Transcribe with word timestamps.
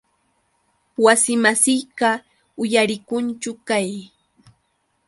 Wasimasiyqa 1.03 2.09
uyarikunchu 2.61 3.51
qay. 3.67 3.89